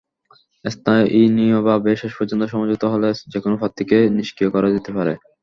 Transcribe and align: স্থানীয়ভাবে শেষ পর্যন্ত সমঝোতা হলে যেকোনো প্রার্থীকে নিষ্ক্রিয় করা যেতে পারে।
স্থানীয়ভাবে 0.65 1.91
শেষ 2.01 2.11
পর্যন্ত 2.17 2.43
সমঝোতা 2.51 2.87
হলে 2.93 3.09
যেকোনো 3.33 3.55
প্রার্থীকে 3.57 3.97
নিষ্ক্রিয় 4.17 4.49
করা 4.51 4.67
যেতে 4.75 4.91
পারে। 4.97 5.13